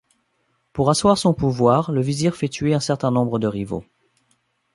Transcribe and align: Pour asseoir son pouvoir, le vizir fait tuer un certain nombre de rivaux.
Pour 0.73 0.89
asseoir 0.89 1.15
son 1.15 1.31
pouvoir, 1.35 1.91
le 1.91 2.01
vizir 2.01 2.35
fait 2.35 2.47
tuer 2.49 2.73
un 2.73 2.79
certain 2.79 3.11
nombre 3.11 3.37
de 3.37 3.45
rivaux. 3.45 3.85